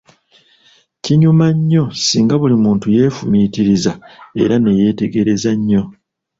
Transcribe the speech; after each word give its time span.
Kinyuma 1.03 1.45
nnyo 1.57 1.83
singa 2.05 2.35
buli 2.41 2.55
muntu 2.63 2.85
yeefumiitiriza 2.95 3.91
era 4.43 4.55
neyetegereza 4.59 5.51
nnyo. 5.59 5.83